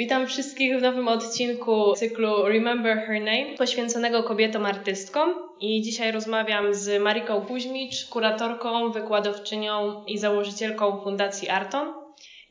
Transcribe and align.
Witam 0.00 0.26
wszystkich 0.26 0.78
w 0.78 0.82
nowym 0.82 1.08
odcinku 1.08 1.92
cyklu 1.96 2.48
Remember 2.48 2.98
Her 2.98 3.20
Name, 3.20 3.56
poświęconego 3.58 4.22
kobietom 4.22 4.66
artystkom. 4.66 5.34
I 5.60 5.82
dzisiaj 5.82 6.12
rozmawiam 6.12 6.74
z 6.74 7.02
Mariką 7.02 7.40
Kuźmicz, 7.40 8.08
kuratorką, 8.08 8.90
wykładowczynią 8.92 10.04
i 10.04 10.18
założycielką 10.18 11.00
Fundacji 11.04 11.48
Arton. 11.48 11.92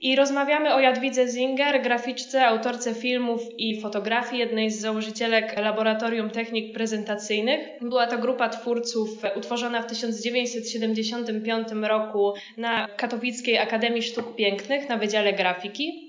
I 0.02 0.16
rozmawiamy 0.16 0.74
o 0.74 0.80
Jadwidze 0.80 1.28
Zinger, 1.28 1.82
graficzce, 1.82 2.46
autorce 2.46 2.94
filmów 2.94 3.42
i 3.58 3.82
fotografii, 3.82 4.40
jednej 4.40 4.72
z 4.72 4.80
założycielek 4.80 5.58
Laboratorium 5.58 6.30
Technik 6.30 6.74
Prezentacyjnych. 6.74 7.60
Była 7.82 8.08
to 8.08 8.18
grupa 8.18 8.50
twórców 8.50 9.10
utworzona 9.36 9.82
w 9.82 9.88
1975 9.88 11.68
roku 11.82 12.34
na 12.58 12.88
Katowickiej 12.88 13.58
Akademii 13.58 14.04
Sztuk 14.04 14.36
Pięknych 14.36 14.90
na 14.90 14.98
Wydziale 14.98 15.34
Grafiki. 15.34 16.09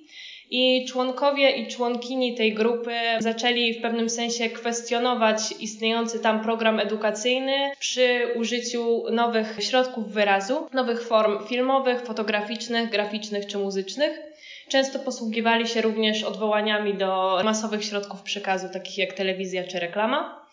I 0.50 0.86
członkowie 0.88 1.50
i 1.50 1.66
członkini 1.66 2.34
tej 2.34 2.54
grupy 2.54 2.94
zaczęli 3.18 3.74
w 3.74 3.82
pewnym 3.82 4.10
sensie 4.10 4.50
kwestionować 4.50 5.38
istniejący 5.60 6.20
tam 6.20 6.42
program 6.42 6.80
edukacyjny 6.80 7.70
przy 7.78 8.28
użyciu 8.36 9.04
nowych 9.10 9.56
środków 9.60 10.12
wyrazu, 10.12 10.66
nowych 10.72 11.06
form 11.06 11.46
filmowych, 11.46 12.00
fotograficznych, 12.00 12.90
graficznych 12.90 13.46
czy 13.46 13.58
muzycznych. 13.58 14.20
Często 14.68 14.98
posługiwali 14.98 15.68
się 15.68 15.80
również 15.80 16.22
odwołaniami 16.22 16.94
do 16.94 17.40
masowych 17.44 17.84
środków 17.84 18.22
przekazu, 18.22 18.68
takich 18.72 18.98
jak 18.98 19.12
telewizja 19.12 19.64
czy 19.64 19.80
reklama. 19.80 20.46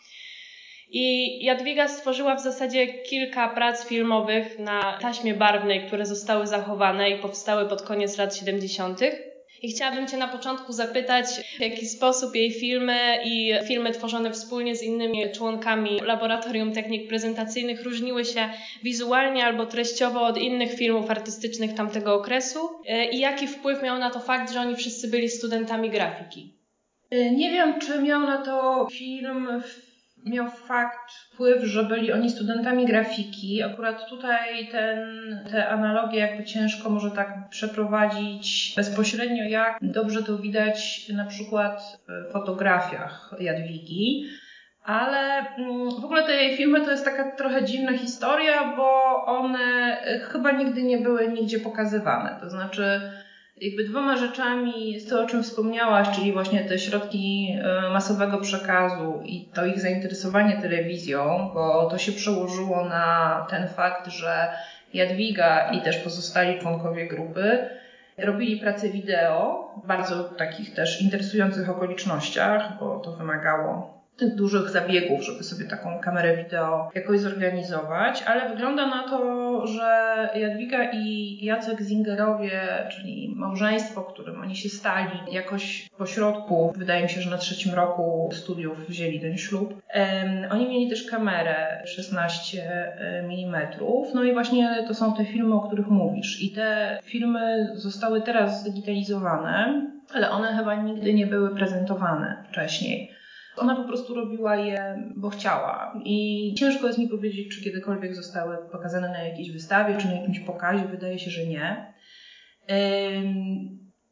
I 0.89 1.45
Jadwiga 1.45 1.87
stworzyła 1.87 2.35
w 2.35 2.43
zasadzie 2.43 2.87
kilka 2.87 3.49
prac 3.49 3.87
filmowych 3.87 4.59
na 4.59 4.97
taśmie 5.01 5.33
barwnej, 5.33 5.87
które 5.87 6.05
zostały 6.05 6.47
zachowane 6.47 7.09
i 7.09 7.19
powstały 7.19 7.69
pod 7.69 7.81
koniec 7.81 8.17
lat 8.17 8.35
70. 8.35 8.99
I 9.61 9.71
chciałabym 9.71 10.07
Cię 10.07 10.17
na 10.17 10.27
początku 10.27 10.73
zapytać, 10.73 11.25
w 11.57 11.59
jaki 11.59 11.85
sposób 11.85 12.35
jej 12.35 12.51
filmy 12.51 13.17
i 13.25 13.53
filmy 13.67 13.91
tworzone 13.91 14.31
wspólnie 14.31 14.75
z 14.75 14.83
innymi 14.83 15.31
członkami 15.31 15.99
Laboratorium 15.99 16.73
Technik 16.73 17.07
Prezentacyjnych 17.07 17.83
różniły 17.83 18.25
się 18.25 18.49
wizualnie 18.83 19.45
albo 19.45 19.65
treściowo 19.65 20.21
od 20.21 20.37
innych 20.37 20.73
filmów 20.73 21.09
artystycznych 21.09 21.73
tamtego 21.73 22.15
okresu 22.15 22.59
e, 22.87 23.11
i 23.11 23.19
jaki 23.19 23.47
wpływ 23.47 23.83
miał 23.83 23.99
na 23.99 24.09
to 24.09 24.19
fakt, 24.19 24.53
że 24.53 24.59
oni 24.59 24.75
wszyscy 24.75 25.07
byli 25.07 25.29
studentami 25.29 25.89
grafiki? 25.89 26.53
E, 27.09 27.31
nie 27.31 27.51
wiem, 27.51 27.79
czy 27.79 28.01
miał 28.01 28.21
na 28.21 28.37
to 28.37 28.87
film 28.91 29.63
miał 30.25 30.49
fakt, 30.49 31.11
wpływ, 31.11 31.63
że 31.63 31.83
byli 31.83 32.13
oni 32.13 32.29
studentami 32.29 32.85
grafiki. 32.85 33.63
Akurat 33.63 34.09
tutaj 34.09 34.67
ten, 34.71 34.99
te 35.51 35.69
analogie 35.69 36.19
jakby 36.19 36.43
ciężko 36.43 36.89
może 36.89 37.11
tak 37.11 37.49
przeprowadzić 37.49 38.73
bezpośrednio, 38.75 39.43
jak 39.43 39.77
dobrze 39.81 40.23
to 40.23 40.37
widać 40.37 41.09
na 41.09 41.25
przykład 41.25 41.99
w 42.07 42.31
fotografiach 42.31 43.35
Jadwigi. 43.39 44.25
Ale 44.83 45.45
mm, 45.57 45.89
w 46.01 46.05
ogóle 46.05 46.23
te 46.23 46.35
jej 46.35 46.57
filmy 46.57 46.81
to 46.81 46.91
jest 46.91 47.05
taka 47.05 47.31
trochę 47.31 47.63
dziwna 47.63 47.97
historia, 47.97 48.75
bo 48.77 49.23
one 49.25 49.97
chyba 50.31 50.51
nigdy 50.51 50.83
nie 50.83 50.97
były 50.97 51.27
nigdzie 51.27 51.59
pokazywane. 51.59 52.37
To 52.41 52.49
znaczy, 52.49 53.11
jakby 53.61 53.83
dwoma 53.83 54.17
rzeczami 54.17 54.93
jest 54.93 55.09
to, 55.09 55.21
o 55.21 55.25
czym 55.25 55.43
wspomniałaś, 55.43 56.09
czyli 56.15 56.33
właśnie 56.33 56.63
te 56.63 56.79
środki 56.79 57.55
e, 57.61 57.89
masowego 57.89 58.37
przekazu 58.37 59.21
i 59.25 59.45
to 59.53 59.65
ich 59.65 59.79
zainteresowanie 59.79 60.61
telewizją, 60.61 61.51
bo 61.53 61.89
to 61.89 61.97
się 61.97 62.11
przełożyło 62.11 62.85
na 62.85 63.45
ten 63.49 63.67
fakt, 63.67 64.07
że 64.07 64.47
Jadwiga 64.93 65.71
i 65.71 65.81
też 65.81 65.97
pozostali 65.97 66.59
członkowie 66.59 67.07
grupy 67.07 67.69
robili 68.17 68.59
pracę 68.59 68.89
wideo 68.89 69.71
w 69.83 69.87
bardzo 69.87 70.23
takich 70.23 70.73
też 70.73 71.01
interesujących 71.01 71.69
okolicznościach, 71.69 72.79
bo 72.79 72.99
to 72.99 73.11
wymagało 73.11 73.96
tych 74.17 74.35
dużych 74.35 74.69
zabiegów, 74.69 75.23
żeby 75.23 75.43
sobie 75.43 75.65
taką 75.65 75.99
kamerę 75.99 76.37
wideo 76.37 76.91
jakoś 76.95 77.19
zorganizować, 77.19 78.23
ale 78.27 78.49
wygląda 78.49 78.87
na 78.87 79.09
to, 79.09 79.67
że 79.67 80.29
Jadwiga 80.35 80.91
i 80.91 81.37
Jacek 81.45 81.81
Zingerowie, 81.81 82.61
czyli 82.91 83.33
małżeństwo, 83.35 84.03
którym 84.03 84.41
oni 84.41 84.55
się 84.55 84.69
stali, 84.69 85.19
jakoś 85.31 85.89
po 85.97 86.05
środku, 86.05 86.73
wydaje 86.77 87.03
mi 87.03 87.09
się, 87.09 87.21
że 87.21 87.29
na 87.29 87.37
trzecim 87.37 87.73
roku 87.73 88.29
studiów 88.33 88.87
wzięli 88.87 89.19
ten 89.19 89.37
ślub. 89.37 89.73
Um, 89.73 90.51
oni 90.51 90.69
mieli 90.69 90.89
też 90.89 91.09
kamerę 91.09 91.83
16 91.85 92.71
mm, 92.99 93.67
no 94.13 94.23
i 94.23 94.33
właśnie 94.33 94.85
to 94.87 94.93
są 94.93 95.13
te 95.13 95.25
filmy, 95.25 95.55
o 95.55 95.59
których 95.59 95.87
mówisz. 95.87 96.41
I 96.41 96.51
te 96.51 96.99
filmy 97.03 97.69
zostały 97.73 98.21
teraz 98.21 98.61
zdigitalizowane, 98.61 99.87
ale 100.13 100.29
one 100.29 100.57
chyba 100.57 100.75
nigdy 100.75 101.13
nie 101.13 101.27
były 101.27 101.55
prezentowane 101.55 102.43
wcześniej. 102.49 103.16
Ona 103.57 103.75
po 103.75 103.83
prostu 103.83 104.13
robiła 104.13 104.55
je, 104.55 105.09
bo 105.15 105.29
chciała. 105.29 106.01
I 106.05 106.53
ciężko 106.57 106.87
jest 106.87 106.99
mi 106.99 107.07
powiedzieć, 107.07 107.55
czy 107.55 107.63
kiedykolwiek 107.63 108.15
zostały 108.15 108.57
pokazane 108.71 109.09
na 109.09 109.23
jakiejś 109.23 109.51
wystawie, 109.51 109.97
czy 109.97 110.07
na 110.07 110.13
jakimś 110.13 110.39
pokazie. 110.39 110.85
Wydaje 110.85 111.19
się, 111.19 111.31
że 111.31 111.45
nie. 111.45 111.93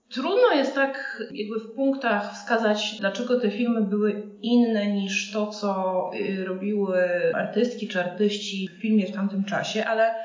Trudno 0.10 0.54
jest 0.56 0.76
tak 0.76 1.24
jakby 1.32 1.60
w 1.60 1.76
punktach 1.76 2.34
wskazać, 2.34 2.98
dlaczego 3.00 3.40
te 3.40 3.52
filmy 3.52 3.82
były 3.82 4.24
inne 4.42 4.88
niż 4.88 5.32
to, 5.32 5.48
co 5.48 6.12
y, 6.16 6.46
robiły 6.46 7.04
artystki 7.34 7.88
czy 7.88 8.00
artyści 8.00 8.70
w 8.78 8.82
filmie 8.82 9.08
w 9.08 9.16
tamtym 9.16 9.44
czasie, 9.44 9.86
ale 9.86 10.16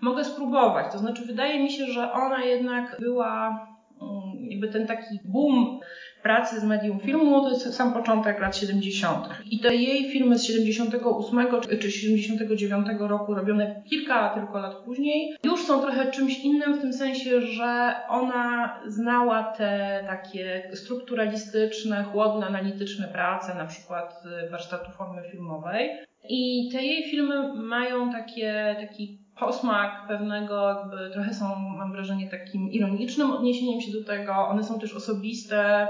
mogę 0.00 0.24
spróbować. 0.24 0.92
To 0.92 0.98
znaczy, 0.98 1.26
wydaje 1.26 1.62
mi 1.62 1.72
się, 1.72 1.86
że 1.86 2.12
ona 2.12 2.44
jednak 2.44 2.96
była 3.00 3.66
mm, 4.02 4.50
jakby 4.50 4.68
ten 4.68 4.86
taki 4.86 5.18
boom 5.24 5.80
pracy 6.22 6.60
z 6.60 6.64
medium 6.64 7.00
filmu 7.00 7.40
to 7.40 7.50
jest 7.50 7.74
sam 7.74 7.92
początek 7.92 8.40
lat 8.40 8.56
70. 8.56 9.28
I 9.50 9.60
te 9.60 9.76
jej 9.76 10.10
filmy 10.10 10.38
z 10.38 10.44
78 10.44 11.46
czy 11.80 11.92
79 11.92 12.86
roku, 12.98 13.34
robione 13.34 13.82
kilka 13.88 14.34
tylko 14.34 14.58
lat 14.58 14.74
później, 14.74 15.36
już 15.44 15.64
są 15.64 15.80
trochę 15.80 16.10
czymś 16.10 16.38
innym 16.38 16.74
w 16.74 16.80
tym 16.80 16.92
sensie, 16.92 17.40
że 17.40 17.94
ona 18.08 18.78
znała 18.86 19.42
te 19.42 20.04
takie 20.06 20.70
strukturalistyczne, 20.74 22.04
chłodne, 22.04 22.46
analityczne 22.46 23.08
prace, 23.08 23.54
na 23.54 23.66
przykład 23.66 24.22
warsztatu 24.50 24.90
formy 24.90 25.22
filmowej. 25.30 25.90
I 26.28 26.68
te 26.72 26.82
jej 26.82 27.10
filmy 27.10 27.54
mają 27.54 28.12
takie, 28.12 28.76
taki 28.80 29.18
posmak 29.38 30.06
pewnego, 30.08 30.68
jakby 30.68 31.10
trochę 31.10 31.34
są, 31.34 31.58
mam 31.58 31.92
wrażenie, 31.92 32.30
takim 32.30 32.70
ironicznym 32.70 33.30
odniesieniem 33.30 33.80
się 33.80 33.92
do 33.92 34.04
tego. 34.04 34.32
One 34.32 34.64
są 34.64 34.80
też 34.80 34.94
osobiste 34.94 35.88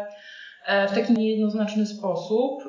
e, 0.66 0.88
w 0.88 0.92
taki 0.92 1.12
niejednoznaczny 1.12 1.86
sposób. 1.86 2.62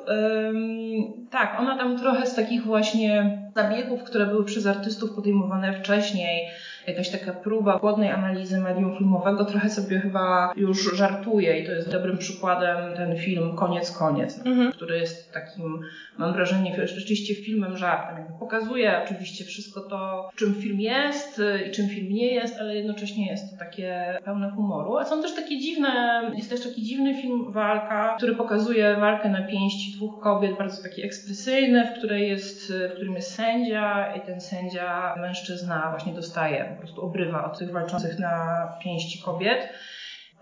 Tak, 1.30 1.56
ona 1.60 1.78
tam 1.78 1.98
trochę 1.98 2.26
z 2.26 2.34
takich 2.34 2.64
właśnie 2.64 3.38
zabiegów, 3.56 4.02
które 4.02 4.26
były 4.26 4.44
przez 4.44 4.66
artystów 4.66 5.14
podejmowane 5.14 5.72
wcześniej, 5.72 6.48
jakaś 6.86 7.10
taka 7.10 7.32
próba 7.32 7.78
chłodnej 7.78 8.10
analizy 8.10 8.58
medium 8.58 8.96
filmowego, 8.98 9.44
trochę 9.44 9.70
sobie 9.70 10.00
chyba 10.00 10.52
już 10.56 10.96
żartuje 10.96 11.60
i 11.60 11.66
to 11.66 11.72
jest 11.72 11.90
dobrym 11.90 12.18
przykładem 12.18 12.96
ten 12.96 13.16
film 13.16 13.56
Koniec, 13.56 13.90
Koniec, 13.90 14.46
mhm. 14.46 14.72
który 14.72 14.98
jest 14.98 15.32
takim, 15.32 15.80
mam 16.18 16.32
wrażenie, 16.32 16.86
rzeczywiście 16.86 17.34
filmem 17.34 17.76
żartem. 17.76 18.18
Jakby 18.18 18.38
pokazuje 18.38 19.00
oczywiście 19.04 19.44
wszystko 19.44 19.80
to, 19.80 20.30
czym 20.36 20.54
film 20.54 20.80
jest 20.80 21.42
i 21.68 21.70
czym 21.70 21.88
film 21.88 22.12
nie 22.12 22.34
jest, 22.34 22.60
ale 22.60 22.76
jednocześnie 22.76 23.26
jest 23.26 23.50
to 23.50 23.56
takie 23.58 24.18
pełne 24.24 24.50
humoru. 24.50 24.96
A 24.96 25.04
są 25.04 25.22
też 25.22 25.34
takie 25.34 25.58
dziwne, 25.58 26.22
jest 26.34 26.50
też 26.50 26.62
taki 26.62 26.82
dziwny 26.82 27.22
film 27.22 27.52
Walka, 27.52 28.14
który 28.16 28.34
pokazuje 28.34 28.96
walkę 28.96 29.28
na 29.28 29.42
pięści 29.42 29.92
dwóch 29.96 30.20
kobiet, 30.20 30.58
bardzo 30.58 30.82
taki 30.82 31.04
ekspresyjny, 31.04 31.86
w, 31.86 31.98
której 31.98 32.28
jest, 32.28 32.72
w 32.90 32.92
którym 32.94 33.14
jest 33.14 33.34
sędzia 33.34 34.14
i 34.16 34.20
ten 34.20 34.40
sędzia, 34.40 35.14
mężczyzna 35.20 35.90
właśnie 35.90 36.12
dostaje 36.12 36.69
po 36.70 36.80
prostu 36.80 37.02
obrywa 37.02 37.44
od 37.44 37.58
tych 37.58 37.72
walczących 37.72 38.18
na 38.18 38.66
pięści 38.82 39.22
kobiet. 39.22 39.68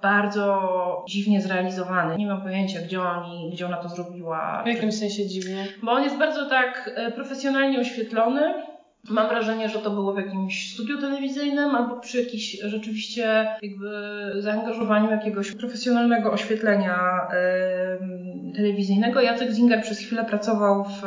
Bardzo 0.03 1.05
dziwnie 1.09 1.41
zrealizowany. 1.41 2.17
Nie 2.17 2.27
mam 2.27 2.43
pojęcia, 2.43 2.81
gdzie, 2.81 3.01
oni, 3.01 3.51
gdzie 3.53 3.67
ona 3.67 3.77
to 3.77 3.89
zrobiła. 3.89 4.63
W 4.65 4.67
jakim 4.67 4.93
sensie 4.93 5.27
dziwnie? 5.27 5.67
Bo 5.83 5.93
on 5.93 6.03
jest 6.03 6.19
bardzo 6.19 6.49
tak 6.49 6.91
e, 6.97 7.13
profesjonalnie 7.13 7.81
oświetlony. 7.81 8.55
Mam 9.11 9.29
wrażenie, 9.29 9.69
że 9.69 9.79
to 9.79 9.91
było 9.91 10.13
w 10.13 10.19
jakimś 10.19 10.75
studiu 10.75 11.01
telewizyjnym 11.01 11.75
albo 11.75 12.01
przy 12.01 12.23
jakimś 12.23 12.61
rzeczywiście 12.61 13.47
jakby 13.63 13.91
zaangażowaniu 14.39 15.11
jakiegoś 15.11 15.53
profesjonalnego 15.53 16.33
oświetlenia 16.33 17.29
telewizyjnego. 18.53 19.21
Jacek 19.21 19.51
Zinger 19.51 19.83
przez 19.83 19.99
chwilę 19.99 20.25
pracował 20.25 20.85
w 20.85 21.03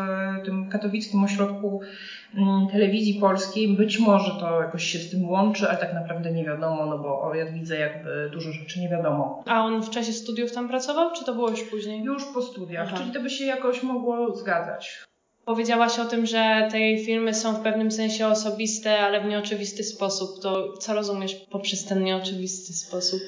tym 0.45 0.69
katowickim 0.69 1.23
ośrodku 1.23 1.81
Mm, 2.35 2.67
telewizji 2.67 3.13
polskiej. 3.13 3.67
Być 3.67 3.99
może 3.99 4.31
to 4.39 4.61
jakoś 4.61 4.83
się 4.83 4.99
z 4.99 5.11
tym 5.11 5.29
łączy, 5.29 5.69
ale 5.69 5.77
tak 5.77 5.93
naprawdę 5.93 6.31
nie 6.31 6.45
wiadomo, 6.45 6.85
no 6.85 6.99
bo 6.99 7.21
o 7.21 7.31
widzę 7.53 7.79
jakby 7.79 8.29
dużo 8.33 8.51
rzeczy 8.51 8.79
nie 8.79 8.89
wiadomo. 8.89 9.43
A 9.45 9.65
on 9.65 9.83
w 9.83 9.89
czasie 9.89 10.13
studiów 10.13 10.51
tam 10.51 10.67
pracował, 10.67 11.11
czy 11.11 11.25
to 11.25 11.33
było 11.33 11.49
już 11.49 11.63
później? 11.63 12.03
Już 12.03 12.23
po 12.33 12.41
studiach, 12.41 12.87
Aha. 12.87 12.97
czyli 12.97 13.11
to 13.11 13.21
by 13.21 13.29
się 13.29 13.45
jakoś 13.45 13.83
mogło 13.83 14.35
zgadzać. 14.35 15.03
Powiedziałaś 15.45 15.99
o 15.99 16.05
tym, 16.05 16.25
że 16.25 16.67
te 16.71 16.79
jej 16.79 17.05
filmy 17.05 17.33
są 17.33 17.53
w 17.53 17.59
pewnym 17.59 17.91
sensie 17.91 18.27
osobiste, 18.27 18.99
ale 18.99 19.21
w 19.21 19.25
nieoczywisty 19.25 19.83
sposób. 19.83 20.41
To 20.41 20.73
co 20.73 20.93
rozumiesz 20.93 21.35
poprzez 21.35 21.85
ten 21.85 22.03
nieoczywisty 22.03 22.73
sposób? 22.73 23.19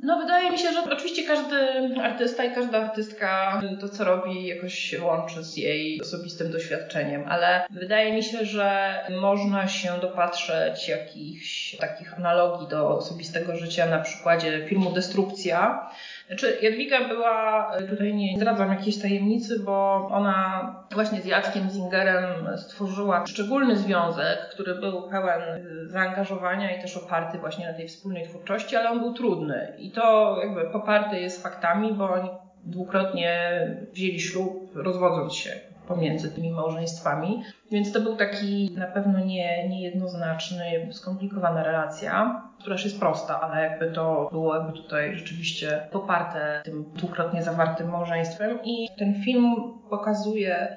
No 0.00 0.18
wydaje 0.18 0.50
mi 0.50 0.58
się, 0.58 0.72
że 0.72 0.84
oczywiście 0.92 1.22
każdy 1.24 1.56
artysta 2.02 2.44
i 2.44 2.54
każda 2.54 2.78
artystka 2.78 3.62
to, 3.80 3.88
co 3.88 4.04
robi, 4.04 4.46
jakoś 4.46 4.74
się 4.74 5.02
łączy 5.02 5.42
z 5.42 5.56
jej 5.56 6.00
osobistym 6.00 6.52
doświadczeniem, 6.52 7.24
ale 7.28 7.66
wydaje 7.70 8.12
mi 8.12 8.22
się, 8.22 8.44
że 8.44 8.94
można 9.20 9.68
się 9.68 9.92
dopatrzeć 10.00 10.88
jakichś 10.88 11.76
takich 11.76 12.14
analogii 12.14 12.68
do 12.68 12.88
osobistego 12.88 13.56
życia 13.56 13.86
na 13.86 13.98
przykładzie 13.98 14.66
filmu 14.68 14.92
Destrukcja, 14.92 15.90
znaczy, 16.26 16.58
Jadwiga 16.62 17.08
była, 17.08 17.70
tutaj 17.90 18.14
nie 18.14 18.36
zdradzam 18.36 18.70
jakiejś 18.70 19.02
tajemnicy, 19.02 19.60
bo 19.60 20.08
ona 20.12 20.74
właśnie 20.92 21.20
z 21.22 21.26
Jackiem 21.26 21.70
Zingerem 21.70 22.58
stworzyła 22.58 23.26
szczególny 23.26 23.76
związek, 23.76 24.38
który 24.50 24.74
był 24.74 25.08
pełen 25.10 25.40
zaangażowania 25.86 26.76
i 26.76 26.80
też 26.80 26.96
oparty 26.96 27.38
właśnie 27.38 27.66
na 27.66 27.72
tej 27.72 27.88
wspólnej 27.88 28.28
twórczości, 28.28 28.76
ale 28.76 28.90
on 28.90 29.00
był 29.00 29.14
trudny. 29.14 29.72
I 29.78 29.90
to 29.90 30.36
jakby 30.42 30.70
poparte 30.72 31.20
jest 31.20 31.42
faktami, 31.42 31.92
bo 31.92 32.10
oni 32.10 32.28
dwukrotnie 32.64 33.50
wzięli 33.92 34.20
ślub, 34.20 34.70
rozwodząc 34.74 35.34
się 35.34 35.50
pomiędzy 35.88 36.30
tymi 36.30 36.50
małżeństwami. 36.50 37.42
Więc 37.70 37.92
to 37.92 38.00
był 38.00 38.16
taki 38.16 38.70
na 38.76 38.86
pewno 38.86 39.18
nie, 39.18 39.68
niejednoznaczny, 39.68 40.88
skomplikowana 40.92 41.62
relacja, 41.62 42.42
która 42.58 42.74
już 42.74 42.84
jest 42.84 43.00
prosta, 43.00 43.40
ale 43.40 43.62
jakby 43.62 43.90
to 43.90 44.28
było 44.32 44.56
jakby 44.56 44.72
tutaj 44.72 45.14
rzeczywiście 45.14 45.88
poparte 45.92 46.60
tym 46.64 46.84
dwukrotnie 46.94 47.42
zawartym 47.42 47.90
małżeństwem. 47.90 48.58
I 48.64 48.88
ten 48.98 49.22
film 49.22 49.54
pokazuje 49.90 50.76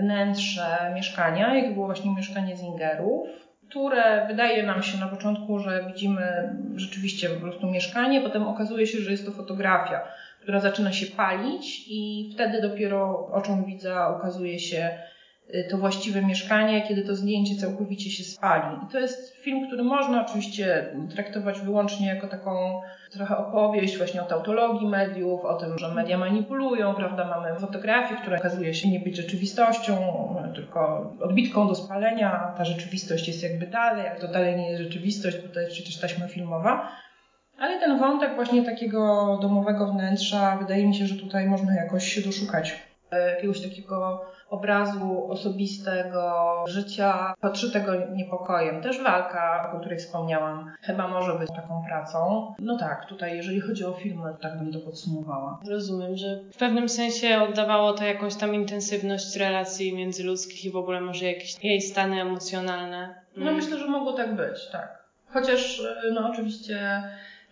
wnętrze 0.00 0.92
mieszkania, 0.94 1.54
jak 1.54 1.74
było 1.74 1.86
właśnie 1.86 2.14
mieszkanie 2.14 2.56
Zingerów, 2.56 3.28
które 3.68 4.26
wydaje 4.26 4.62
nam 4.62 4.82
się 4.82 4.98
na 4.98 5.08
początku, 5.08 5.58
że 5.58 5.84
widzimy 5.86 6.56
rzeczywiście 6.74 7.28
po 7.28 7.40
prostu 7.40 7.66
mieszkanie, 7.66 8.20
potem 8.20 8.46
okazuje 8.46 8.86
się, 8.86 8.98
że 8.98 9.10
jest 9.10 9.26
to 9.26 9.32
fotografia 9.32 10.00
która 10.46 10.60
zaczyna 10.60 10.92
się 10.92 11.06
palić 11.06 11.84
i 11.88 12.30
wtedy 12.34 12.62
dopiero 12.62 13.28
oczom 13.32 13.64
widza 13.64 14.16
ukazuje 14.18 14.58
się 14.58 14.98
y, 15.54 15.68
to 15.70 15.78
właściwe 15.78 16.22
mieszkanie, 16.22 16.82
kiedy 16.88 17.02
to 17.02 17.14
zdjęcie 17.14 17.56
całkowicie 17.56 18.10
się 18.10 18.24
spali. 18.24 18.76
I 18.84 18.92
to 18.92 18.98
jest 18.98 19.36
film, 19.36 19.66
który 19.66 19.82
można 19.82 20.26
oczywiście 20.26 20.86
traktować 21.14 21.60
wyłącznie 21.60 22.06
jako 22.06 22.28
taką 22.28 22.80
trochę 23.10 23.36
opowieść 23.36 23.98
właśnie 23.98 24.22
o 24.22 24.24
tautologii 24.24 24.88
mediów, 24.88 25.44
o 25.44 25.54
tym, 25.54 25.78
że 25.78 25.94
media 25.94 26.18
manipulują, 26.18 26.94
prawda? 26.94 27.24
Mamy 27.24 27.60
fotografię, 27.60 28.16
która 28.16 28.38
okazuje 28.38 28.74
się 28.74 28.90
nie 28.90 29.00
być 29.00 29.16
rzeczywistością, 29.16 29.96
tylko 30.54 31.12
odbitką 31.20 31.68
do 31.68 31.74
spalenia. 31.74 32.54
Ta 32.56 32.64
rzeczywistość 32.64 33.28
jest 33.28 33.42
jakby 33.42 33.66
dalej, 33.66 34.04
jak 34.04 34.20
to 34.20 34.28
dalej 34.28 34.56
nie 34.56 34.70
jest 34.70 34.82
rzeczywistość, 34.82 35.36
bo 35.46 35.54
to 35.54 35.60
jest 35.60 35.72
przecież 35.72 36.00
taśma 36.00 36.28
filmowa. 36.28 36.88
Ale 37.58 37.80
ten 37.80 37.98
wątek 37.98 38.34
właśnie 38.34 38.64
takiego 38.64 39.38
domowego 39.42 39.86
wnętrza, 39.92 40.56
wydaje 40.56 40.86
mi 40.86 40.94
się, 40.94 41.06
że 41.06 41.14
tutaj 41.14 41.46
można 41.46 41.74
jakoś 41.74 42.08
się 42.08 42.20
doszukać 42.20 42.82
e, 43.10 43.30
jakiegoś 43.30 43.60
takiego 43.60 44.26
obrazu 44.50 45.26
osobistego 45.30 46.64
życia, 46.68 47.34
podszytego 47.40 47.92
niepokojem. 48.12 48.82
Też 48.82 49.02
walka, 49.02 49.72
o 49.76 49.80
której 49.80 49.98
wspomniałam, 49.98 50.72
chyba 50.82 51.08
może 51.08 51.38
być 51.38 51.48
taką 51.48 51.84
pracą. 51.88 52.54
No 52.58 52.78
tak, 52.78 53.06
tutaj 53.06 53.36
jeżeli 53.36 53.60
chodzi 53.60 53.84
o 53.84 53.92
filmy, 53.92 54.34
tak 54.40 54.58
bym 54.58 54.72
to 54.72 54.78
podsumowała. 54.78 55.60
Rozumiem, 55.70 56.16
że 56.16 56.40
w 56.52 56.56
pewnym 56.56 56.88
sensie 56.88 57.42
oddawało 57.42 57.92
to 57.92 58.04
jakąś 58.04 58.34
tam 58.34 58.54
intensywność 58.54 59.36
relacji 59.36 59.96
międzyludzkich 59.96 60.64
i 60.64 60.70
w 60.70 60.76
ogóle 60.76 61.00
może 61.00 61.24
jakieś 61.24 61.64
jej 61.64 61.80
stany 61.80 62.20
emocjonalne. 62.20 63.14
No 63.36 63.52
myślę, 63.52 63.78
że 63.78 63.86
mogło 63.86 64.12
tak 64.12 64.36
być, 64.36 64.66
tak. 64.72 65.06
Chociaż 65.32 65.80
e, 65.80 66.10
no 66.12 66.30
oczywiście 66.30 67.02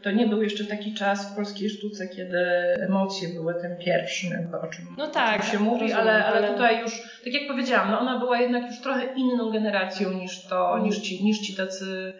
to 0.04 0.10
nie 0.10 0.26
był 0.26 0.42
jeszcze 0.42 0.64
taki 0.64 0.94
czas 0.94 1.32
w 1.32 1.36
polskiej 1.36 1.70
sztuce, 1.70 2.08
kiedy 2.08 2.38
emocje 2.80 3.28
były 3.28 3.54
tym 3.54 3.76
pierwszym, 3.76 4.30
jakby 4.30 4.60
o 4.60 4.66
czym, 4.66 4.84
no 4.98 5.08
tak, 5.08 5.44
się 5.44 5.58
mówi, 5.58 5.80
rozumiem, 5.80 6.00
ale, 6.00 6.24
ale 6.24 6.48
tutaj 6.48 6.80
już, 6.80 6.92
tak 7.24 7.32
jak 7.32 7.48
powiedziałam, 7.48 7.90
no 7.90 8.00
ona 8.00 8.18
była 8.18 8.40
jednak 8.40 8.70
już 8.70 8.80
trochę 8.80 9.14
inną 9.16 9.50
generacją 9.50 10.12
niż 10.12 10.46
to, 10.46 10.78
niż, 10.78 10.98
ci, 10.98 11.24
niż 11.24 11.38
ci 11.38 11.56
tacy 11.56 12.12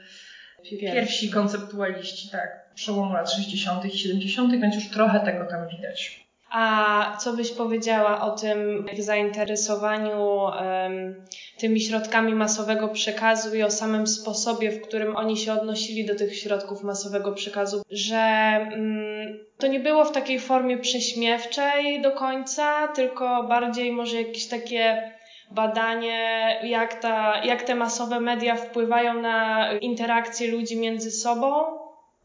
pierwsi 0.81 1.31
konceptualiści, 1.31 2.31
tak, 2.31 2.75
przełomu 2.75 3.13
lat 3.13 3.33
60. 3.33 3.85
i 3.85 3.99
70., 3.99 4.61
więc 4.61 4.75
już 4.75 4.89
trochę 4.89 5.21
tego 5.21 5.47
tam 5.47 5.69
widać. 5.69 6.24
A 6.57 7.17
co 7.21 7.33
byś 7.33 7.51
powiedziała 7.51 8.21
o 8.21 8.31
tym 8.31 8.87
zainteresowaniu 8.99 10.21
um, 10.21 11.25
tymi 11.59 11.81
środkami 11.81 12.35
masowego 12.35 12.89
przekazu 12.89 13.57
i 13.57 13.63
o 13.63 13.71
samym 13.71 14.07
sposobie, 14.07 14.71
w 14.71 14.81
którym 14.81 15.17
oni 15.17 15.37
się 15.37 15.53
odnosili 15.53 16.07
do 16.07 16.15
tych 16.15 16.39
środków 16.39 16.83
masowego 16.83 17.33
przekazu, 17.33 17.83
że 17.91 18.57
um, 18.73 19.39
to 19.59 19.67
nie 19.67 19.81
było 19.81 20.05
w 20.05 20.13
takiej 20.13 20.41
formie 20.41 20.79
prześmiewczej 20.79 22.03
do 22.03 22.13
końca, 22.13 22.89
tylko 22.89 23.43
bardziej 23.43 23.93
może 23.93 24.17
jakieś 24.17 24.47
takie 24.47 25.13
badanie, 25.51 26.49
jak, 26.65 27.01
ta, 27.01 27.45
jak 27.45 27.63
te 27.63 27.75
masowe 27.75 28.21
media 28.21 28.57
wpływają 28.57 29.23
na 29.23 29.73
interakcje 29.73 30.49
ludzi 30.49 30.77
między 30.77 31.11
sobą. 31.11 31.65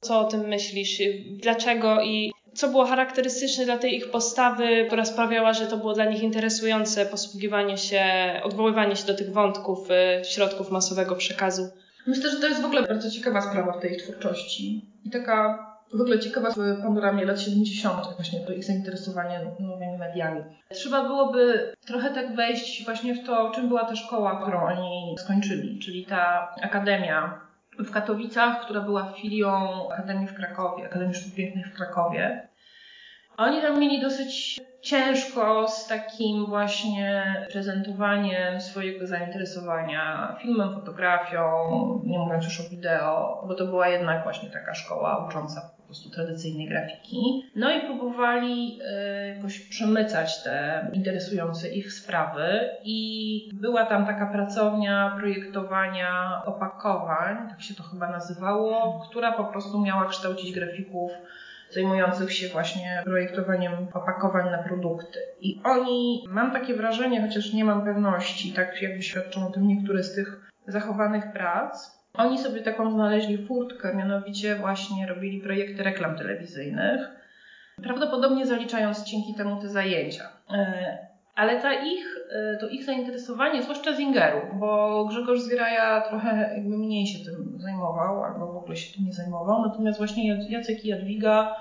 Co 0.01 0.19
o 0.19 0.23
tym 0.23 0.47
myślisz? 0.47 1.01
Dlaczego 1.29 2.01
i 2.01 2.31
co 2.59 2.67
było 2.67 2.85
charakterystyczne 2.85 3.65
dla 3.65 3.77
tej 3.77 3.95
ich 3.95 4.11
postawy, 4.11 4.85
która 4.87 5.05
sprawiała, 5.05 5.53
że 5.53 5.67
to 5.67 5.77
było 5.77 5.93
dla 5.93 6.05
nich 6.05 6.23
interesujące 6.23 7.05
posługiwanie 7.05 7.77
się, 7.77 8.03
odwoływanie 8.43 8.95
się 8.95 9.07
do 9.07 9.13
tych 9.13 9.33
wątków 9.33 9.87
y, 9.91 10.25
środków 10.25 10.71
masowego 10.71 11.15
przekazu. 11.15 11.69
Myślę, 12.07 12.31
że 12.31 12.37
to 12.37 12.47
jest 12.47 12.61
w 12.61 12.65
ogóle 12.65 12.81
bardzo 12.81 13.11
ciekawa 13.11 13.41
sprawa 13.41 13.71
w 13.71 13.81
tej 13.81 13.91
ich 13.91 14.03
twórczości. 14.03 14.85
I 15.05 15.09
taka 15.09 15.65
w 15.93 16.01
ogóle 16.01 16.19
ciekawa 16.19 16.51
w 16.51 16.81
panoramie 16.81 17.25
lat 17.25 17.41
70. 17.41 17.95
właśnie 18.15 18.39
to 18.39 18.53
ich 18.53 18.63
zainteresowanie 18.63 19.39
nowymi 19.59 19.97
mediami. 19.97 20.43
Trzeba 20.69 21.03
byłoby 21.03 21.73
trochę 21.85 22.09
tak 22.09 22.35
wejść 22.35 22.85
właśnie 22.85 23.15
w 23.15 23.25
to, 23.25 23.51
czym 23.55 23.67
była 23.67 23.85
ta 23.85 23.95
szkoła, 23.95 24.41
którą 24.41 24.63
oni 24.63 25.15
skończyli, 25.19 25.79
czyli 25.79 26.05
ta 26.05 26.55
akademia 26.61 27.49
w 27.79 27.91
Katowicach, 27.91 28.61
która 28.61 28.81
była 28.81 29.13
filią 29.13 29.89
Akademii 29.89 30.27
w 30.27 30.33
Krakowie, 30.33 30.85
Akademii 30.85 31.15
Sztuk 31.15 31.33
Pięknych 31.33 31.67
w 31.67 31.75
Krakowie. 31.75 32.48
Oni 33.39 33.61
tam 33.61 33.79
mieli 33.79 34.01
dosyć 34.01 34.59
ciężko 34.81 35.67
z 35.67 35.87
takim 35.87 36.45
właśnie 36.45 37.35
prezentowaniem 37.51 38.61
swojego 38.61 39.07
zainteresowania 39.07 40.35
filmem, 40.41 40.73
fotografią, 40.73 41.41
nie 42.05 42.19
mówiąc 42.19 42.45
już 42.45 42.59
o 42.59 42.69
wideo, 42.69 43.45
bo 43.47 43.55
to 43.55 43.65
była 43.65 43.87
jednak 43.87 44.23
właśnie 44.23 44.49
taka 44.49 44.73
szkoła 44.73 45.27
ucząca 45.27 45.61
po 45.77 45.83
prostu 45.83 46.09
tradycyjnej 46.09 46.67
grafiki. 46.67 47.43
No 47.55 47.71
i 47.71 47.81
próbowali 47.81 48.79
y, 48.81 49.35
jakoś 49.35 49.59
przemycać 49.59 50.43
te 50.43 50.87
interesujące 50.93 51.69
ich 51.69 51.93
sprawy 51.93 52.69
i 52.83 53.49
była 53.53 53.85
tam 53.85 54.05
taka 54.05 54.25
pracownia 54.25 55.15
projektowania 55.19 56.41
opakowań, 56.45 57.49
tak 57.49 57.61
się 57.61 57.73
to 57.73 57.83
chyba 57.83 58.11
nazywało, 58.11 58.99
która 59.09 59.31
po 59.31 59.43
prostu 59.43 59.81
miała 59.81 60.05
kształcić 60.05 60.51
grafików 60.51 61.11
zajmujących 61.71 62.33
się 62.33 62.47
właśnie 62.47 63.01
projektowaniem 63.05 63.73
opakowań 63.93 64.51
na 64.51 64.57
produkty. 64.57 65.19
I 65.41 65.61
oni, 65.63 66.25
mam 66.29 66.51
takie 66.51 66.73
wrażenie, 66.73 67.21
chociaż 67.21 67.53
nie 67.53 67.65
mam 67.65 67.85
pewności, 67.85 68.53
tak 68.53 68.81
jakby 68.81 69.01
świadczą 69.01 69.47
o 69.47 69.51
tym 69.51 69.67
niektóre 69.67 70.03
z 70.03 70.15
tych 70.15 70.51
zachowanych 70.67 71.31
prac, 71.33 71.99
oni 72.13 72.37
sobie 72.39 72.61
taką 72.61 72.91
znaleźli 72.91 73.47
furtkę, 73.47 73.95
mianowicie 73.95 74.55
właśnie 74.55 75.07
robili 75.07 75.41
projekty 75.41 75.83
reklam 75.83 76.17
telewizyjnych, 76.17 77.01
prawdopodobnie 77.83 78.45
zaliczając 78.45 79.03
dzięki 79.03 79.35
temu 79.35 79.61
te 79.61 79.69
zajęcia. 79.69 80.29
Ale 81.39 81.61
ta 81.61 81.73
ich, 81.73 82.05
e, 82.31 82.57
to 82.57 82.67
ich 82.67 82.85
zainteresowanie, 82.85 83.63
zwłaszcza 83.63 83.93
Zingeru, 83.93 84.41
bo 84.59 85.05
Grzegorz 85.05 85.39
Zgraja 85.39 86.01
trochę 86.01 86.51
jakby 86.55 86.77
mniej 86.77 87.07
się 87.07 87.25
tym 87.25 87.59
zajmował, 87.59 88.23
albo 88.23 88.53
w 88.53 88.57
ogóle 88.57 88.75
się 88.75 88.93
tym 88.93 89.05
nie 89.05 89.13
zajmował, 89.13 89.61
natomiast 89.61 89.97
właśnie 89.97 90.49
Jacek 90.49 90.85
i 90.85 90.87
Jadwiga 90.87 91.55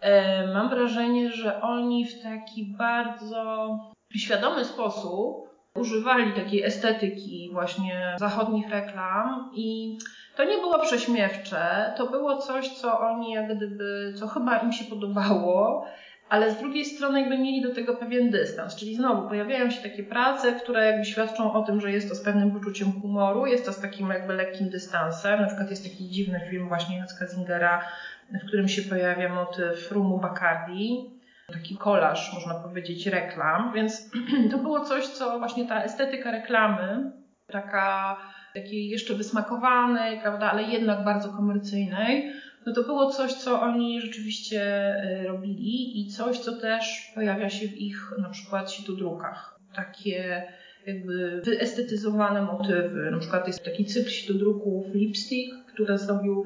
e, 0.00 0.46
mam 0.46 0.68
wrażenie, 0.68 1.30
że 1.30 1.60
oni 1.60 2.04
w 2.04 2.22
taki 2.22 2.74
bardzo 2.78 3.68
świadomy 4.16 4.64
sposób 4.64 5.48
używali 5.74 6.32
takiej 6.32 6.64
estetyki 6.64 7.50
właśnie 7.52 8.16
zachodnich 8.18 8.70
reklam 8.70 9.50
i 9.54 9.98
to 10.36 10.44
nie 10.44 10.56
było 10.56 10.78
prześmiewcze, 10.78 11.94
to 11.96 12.06
było 12.06 12.36
coś, 12.36 12.68
co 12.68 13.00
oni 13.00 13.32
jak 13.32 13.56
gdyby, 13.56 14.14
co 14.16 14.26
chyba 14.26 14.58
im 14.58 14.72
się 14.72 14.84
podobało, 14.84 15.84
ale 16.28 16.50
z 16.50 16.58
drugiej 16.58 16.84
strony 16.84 17.20
jakby 17.20 17.38
mieli 17.38 17.62
do 17.62 17.74
tego 17.74 17.94
pewien 17.94 18.30
dystans, 18.30 18.76
czyli 18.76 18.94
znowu 18.94 19.28
pojawiają 19.28 19.70
się 19.70 19.82
takie 19.82 20.02
prace, 20.02 20.52
które 20.52 20.86
jakby 20.86 21.04
świadczą 21.04 21.52
o 21.52 21.62
tym, 21.62 21.80
że 21.80 21.92
jest 21.92 22.08
to 22.08 22.14
z 22.14 22.20
pewnym 22.20 22.50
poczuciem 22.50 22.92
humoru, 22.92 23.46
jest 23.46 23.64
to 23.64 23.72
z 23.72 23.80
takim 23.80 24.08
jakby 24.08 24.34
lekkim 24.34 24.70
dystansem, 24.70 25.40
na 25.40 25.46
przykład 25.46 25.70
jest 25.70 25.82
taki 25.82 26.08
dziwny 26.08 26.40
film 26.50 26.68
właśnie 26.68 26.98
Jacka 26.98 27.26
Zingera, 27.26 27.84
w 28.30 28.46
którym 28.46 28.68
się 28.68 28.82
pojawia 28.82 29.34
motyw 29.34 29.92
rumu 29.92 30.18
Bacardi, 30.18 31.10
taki 31.52 31.76
kolaż, 31.76 32.32
można 32.34 32.54
powiedzieć, 32.54 33.06
reklam, 33.06 33.72
więc 33.74 34.10
to 34.50 34.58
było 34.58 34.80
coś, 34.80 35.06
co 35.06 35.38
właśnie 35.38 35.68
ta 35.68 35.82
estetyka 35.82 36.30
reklamy, 36.30 37.12
taka 37.46 38.16
takiej 38.54 38.88
jeszcze 38.88 39.14
wysmakowanej, 39.14 40.20
prawda, 40.20 40.50
ale 40.50 40.62
jednak 40.62 41.04
bardzo 41.04 41.28
komercyjnej, 41.28 42.32
no 42.66 42.72
to 42.72 42.82
było 42.82 43.10
coś, 43.10 43.34
co 43.34 43.60
oni 43.60 44.00
rzeczywiście 44.00 44.94
y, 45.20 45.28
robili 45.28 46.00
i 46.00 46.10
coś, 46.10 46.38
co 46.38 46.52
też 46.52 47.12
pojawia 47.14 47.50
się 47.50 47.68
w 47.68 47.76
ich 47.76 48.12
na 48.18 48.28
przykład 48.28 48.72
drukach. 48.88 49.58
Takie 49.74 50.42
jakby 50.86 51.42
wyestetyzowane 51.44 52.42
motywy. 52.42 53.10
Na 53.10 53.18
przykład 53.18 53.46
jest 53.46 53.64
taki 53.64 53.84
cykl 53.84 54.38
druków 54.38 54.94
Lipstick, 54.94 55.56
który 55.66 55.98
zrobił 55.98 56.44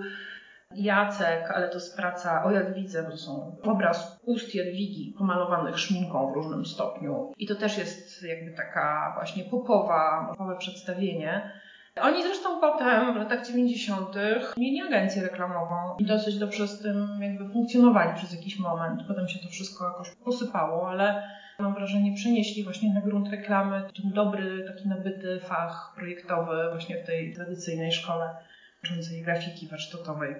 Jacek, 0.74 1.50
ale 1.50 1.68
to 1.68 1.74
jest 1.74 1.96
praca 1.96 2.44
o 2.44 2.50
Jadwidze, 2.50 3.04
to 3.04 3.16
są 3.16 3.56
obraz 3.62 4.20
ust 4.24 4.54
Jadwigi 4.54 5.14
pomalowanych 5.18 5.78
szminką 5.78 6.32
w 6.32 6.34
różnym 6.34 6.66
stopniu. 6.66 7.32
I 7.38 7.46
to 7.46 7.54
też 7.54 7.78
jest 7.78 8.22
jakby 8.22 8.56
taka 8.56 9.12
właśnie 9.14 9.44
popowa, 9.44 10.26
popowe 10.30 10.56
przedstawienie. 10.56 11.52
Oni 12.00 12.22
zresztą 12.22 12.60
potem 12.60 13.14
w 13.14 13.16
latach 13.16 13.46
90. 13.46 14.14
mieli 14.56 14.80
agencję 14.80 15.22
reklamową 15.22 15.96
i 15.98 16.04
dosyć 16.04 16.38
dobrze 16.38 16.68
z 16.68 16.82
tym 16.82 17.18
jakby 17.22 17.52
funkcjonowali 17.52 18.14
przez 18.14 18.34
jakiś 18.34 18.58
moment. 18.58 19.02
Potem 19.08 19.28
się 19.28 19.38
to 19.38 19.48
wszystko 19.48 19.84
jakoś 19.84 20.10
posypało, 20.10 20.90
ale 20.90 21.22
mam 21.58 21.74
wrażenie 21.74 22.14
przenieśli 22.14 22.64
właśnie 22.64 22.94
na 22.94 23.00
grunt 23.00 23.28
reklamy 23.28 23.82
ten 24.02 24.12
dobry, 24.12 24.64
taki 24.74 24.88
nabyty 24.88 25.40
fach 25.40 25.92
projektowy 25.96 26.70
właśnie 26.70 27.02
w 27.02 27.06
tej 27.06 27.34
tradycyjnej 27.34 27.92
szkole 27.92 28.36
uczącej 28.84 29.22
grafiki 29.22 29.68
warsztatowej. 29.68 30.34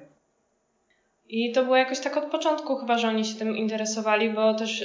I 1.29 1.53
to 1.53 1.65
było 1.65 1.77
jakoś 1.77 2.01
tak 2.01 2.17
od 2.17 2.25
początku 2.25 2.77
chyba, 2.77 2.99
że 2.99 3.09
oni 3.09 3.25
się 3.25 3.39
tym 3.39 3.57
interesowali, 3.57 4.31
bo 4.31 4.55
też 4.55 4.81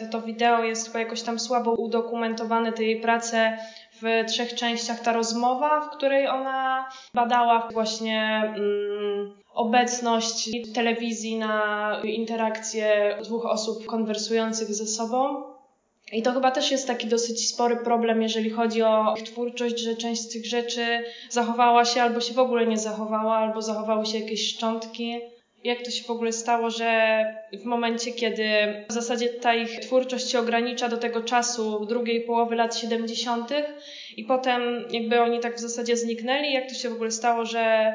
yy, 0.00 0.08
to 0.08 0.22
wideo 0.22 0.64
jest 0.64 0.86
chyba 0.86 0.98
jakoś 0.98 1.22
tam 1.22 1.38
słabo 1.38 1.72
udokumentowane 1.72 2.72
tej 2.72 3.00
pracy 3.00 3.36
w 4.02 4.24
trzech 4.28 4.54
częściach 4.54 5.00
ta 5.00 5.12
rozmowa, 5.12 5.80
w 5.80 5.96
której 5.96 6.28
ona 6.28 6.88
badała 7.14 7.68
właśnie 7.72 8.42
mm, 8.56 9.32
obecność 9.54 10.50
telewizji 10.74 11.38
na 11.38 12.00
interakcję 12.04 13.16
dwóch 13.24 13.46
osób 13.46 13.86
konwersujących 13.86 14.74
ze 14.74 14.86
sobą. 14.86 15.44
I 16.12 16.22
to 16.22 16.32
chyba 16.32 16.50
też 16.50 16.70
jest 16.70 16.86
taki 16.86 17.06
dosyć 17.06 17.48
spory 17.48 17.76
problem, 17.76 18.22
jeżeli 18.22 18.50
chodzi 18.50 18.82
o 18.82 19.14
ich 19.16 19.22
twórczość, 19.22 19.78
że 19.78 19.96
część 19.96 20.22
z 20.22 20.32
tych 20.32 20.46
rzeczy 20.46 21.04
zachowała 21.30 21.84
się 21.84 22.02
albo 22.02 22.20
się 22.20 22.34
w 22.34 22.38
ogóle 22.38 22.66
nie 22.66 22.78
zachowała, 22.78 23.36
albo 23.36 23.62
zachowały 23.62 24.06
się 24.06 24.18
jakieś 24.18 24.54
szczątki 24.54 25.20
jak 25.66 25.82
to 25.82 25.90
się 25.90 26.04
w 26.04 26.10
ogóle 26.10 26.32
stało, 26.32 26.70
że 26.70 27.20
w 27.52 27.64
momencie, 27.64 28.12
kiedy 28.12 28.44
w 28.88 28.92
zasadzie 28.92 29.28
ta 29.28 29.54
ich 29.54 29.80
twórczość 29.80 30.30
się 30.30 30.38
ogranicza 30.38 30.88
do 30.88 30.96
tego 30.96 31.22
czasu 31.22 31.86
drugiej 31.86 32.20
połowy 32.20 32.56
lat 32.56 32.76
70. 32.76 33.50
i 34.16 34.24
potem 34.24 34.62
jakby 34.90 35.20
oni 35.20 35.40
tak 35.40 35.56
w 35.56 35.60
zasadzie 35.60 35.96
zniknęli, 35.96 36.52
jak 36.52 36.68
to 36.68 36.74
się 36.74 36.90
w 36.90 36.92
ogóle 36.92 37.10
stało, 37.10 37.44
że 37.44 37.92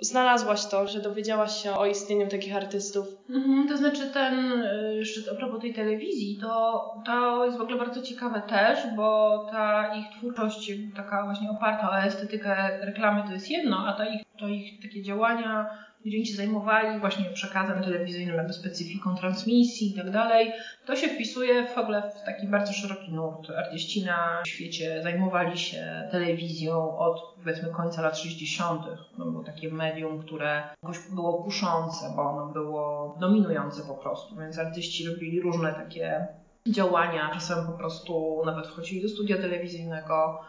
znalazłaś 0.00 0.66
to, 0.66 0.86
że 0.88 1.00
dowiedziałaś 1.00 1.62
się 1.62 1.72
o 1.72 1.86
istnieniu 1.86 2.28
takich 2.28 2.56
artystów? 2.56 3.06
Mhm, 3.30 3.68
to 3.68 3.76
znaczy 3.76 4.10
ten, 4.12 4.62
y, 4.62 4.96
jeszcze 4.96 5.20
a 5.32 5.34
propos 5.34 5.60
tej 5.60 5.74
telewizji, 5.74 6.38
to, 6.42 6.84
to 7.06 7.44
jest 7.44 7.58
w 7.58 7.60
ogóle 7.60 7.78
bardzo 7.78 8.02
ciekawe 8.02 8.42
też, 8.48 8.78
bo 8.96 9.38
ta 9.52 9.94
ich 9.94 10.06
twórczość 10.18 10.72
taka 10.96 11.24
właśnie 11.24 11.50
oparta 11.50 11.90
o 11.90 11.98
estetykę 11.98 12.78
reklamy 12.86 13.22
to 13.26 13.32
jest 13.32 13.50
jedno, 13.50 13.86
a 13.86 13.92
ta 13.92 14.06
ich, 14.06 14.22
to 14.38 14.48
ich 14.48 14.82
takie 14.82 15.02
działania 15.02 15.70
gdzie 16.06 16.16
oni 16.16 16.26
się 16.26 16.36
zajmowali 16.36 17.00
właśnie 17.00 17.24
przekazem 17.24 17.82
telewizyjnym, 17.84 18.36
jakby 18.36 18.52
specyfiką 18.52 19.16
transmisji 19.16 19.90
i 19.90 19.94
tak 19.94 20.10
dalej. 20.10 20.52
To 20.86 20.96
się 20.96 21.08
wpisuje 21.08 21.66
w 21.66 21.78
ogóle 21.78 22.02
w 22.10 22.26
taki 22.26 22.46
bardzo 22.46 22.72
szeroki 22.72 23.12
nurt. 23.12 23.50
Artyści 23.50 24.04
na 24.04 24.42
świecie 24.46 25.02
zajmowali 25.02 25.58
się 25.58 26.08
telewizją 26.10 26.98
od 26.98 27.34
powiedzmy 27.36 27.68
końca 27.68 28.02
lat 28.02 28.18
60. 28.18 28.82
To 29.16 29.24
było 29.24 29.44
takie 29.44 29.70
medium, 29.70 30.22
które 30.22 30.62
było 31.10 31.42
kuszące, 31.44 32.12
bo 32.16 32.22
ono 32.22 32.46
było 32.46 33.16
dominujące 33.20 33.82
po 33.82 33.94
prostu, 33.94 34.36
więc 34.36 34.58
artyści 34.58 35.08
robili 35.08 35.40
różne 35.40 35.72
takie 35.72 36.26
działania, 36.66 37.30
czasem 37.34 37.66
po 37.66 37.72
prostu 37.72 38.42
nawet 38.46 38.66
wchodzili 38.66 39.02
do 39.02 39.08
studia 39.08 39.36
telewizyjnego, 39.36 40.40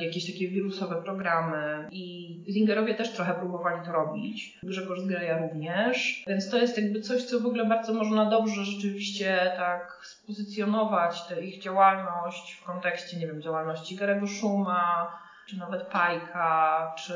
jakieś 0.00 0.32
takie 0.32 0.48
wirusowe 0.48 1.02
programy 1.02 1.88
i 1.90 2.36
Zingerowie 2.48 2.94
też 2.94 3.12
trochę 3.12 3.34
próbowali 3.34 3.86
to 3.86 3.92
robić, 3.92 4.58
Grzegorz 4.62 5.00
Zgraja 5.00 5.38
również, 5.38 6.24
więc 6.26 6.50
to 6.50 6.58
jest 6.58 6.78
jakby 6.78 7.00
coś, 7.00 7.22
co 7.22 7.40
w 7.40 7.46
ogóle 7.46 7.66
bardzo 7.66 7.94
można 7.94 8.30
dobrze 8.30 8.64
rzeczywiście 8.64 9.52
tak 9.56 10.00
spozycjonować, 10.02 11.26
tę 11.26 11.44
ich 11.44 11.62
działalność 11.62 12.52
w 12.52 12.64
kontekście, 12.64 13.16
nie 13.16 13.26
wiem, 13.26 13.42
działalności 13.42 13.96
Garego 13.96 14.26
Szuma, 14.26 15.12
czy 15.48 15.58
nawet 15.58 15.82
Pajka, 15.82 16.94
czy 16.98 17.14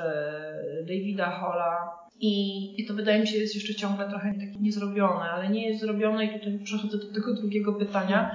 Davida 0.81 1.31
Holla. 1.31 1.99
I, 2.21 2.75
I 2.81 2.87
to 2.87 2.95
wydaje 2.95 3.21
mi 3.21 3.27
się 3.27 3.39
jest 3.39 3.55
jeszcze 3.55 3.75
ciągle 3.75 4.09
trochę 4.09 4.33
takie 4.33 4.61
niezrobione, 4.61 5.31
ale 5.31 5.49
nie 5.49 5.69
jest 5.69 5.81
zrobione 5.81 6.25
i 6.25 6.39
tutaj 6.39 6.59
przechodzę 6.65 6.99
do 6.99 7.15
tego 7.15 7.35
drugiego 7.35 7.73
pytania 7.73 8.31